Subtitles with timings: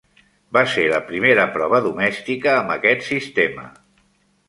[0.55, 3.71] Va ser la primera prova domèstica amb aquest sistema.